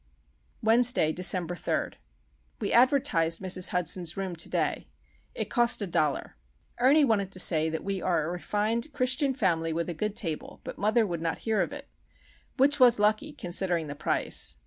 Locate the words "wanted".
7.05-7.31